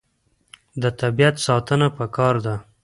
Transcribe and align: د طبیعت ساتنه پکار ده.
د 0.81 0.83
طبیعت 1.01 1.35
ساتنه 1.45 1.87
پکار 1.97 2.35
ده. 2.45 2.55